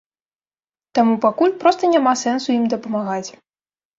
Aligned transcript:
Таму 0.99 1.17
пакуль 1.25 1.53
проста 1.63 1.83
няма 1.93 2.13
сэнсу 2.23 2.49
ім 2.57 2.65
дапамагаць. 2.75 3.29